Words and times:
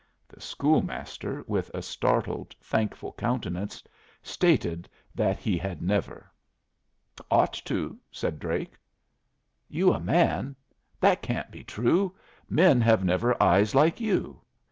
The 0.27 0.41
school 0.41 0.81
master, 0.81 1.43
with 1.45 1.69
a 1.75 1.83
startled, 1.83 2.55
thankful 2.59 3.13
countenance, 3.13 3.83
stated 4.23 4.89
that 5.13 5.37
he 5.37 5.59
had 5.59 5.79
never. 5.79 6.31
"Ought 7.29 7.53
to," 7.65 7.99
said 8.11 8.39
Drake. 8.39 8.79
"You 9.69 9.93
a 9.93 9.99
man? 9.99 10.55
that 10.99 11.21
can't 11.21 11.51
be 11.51 11.63
true! 11.63 12.15
Men 12.49 12.81
have 12.81 13.05
never 13.05 13.41
eyes 13.43 13.75
like 13.75 13.99
you." 14.01 14.41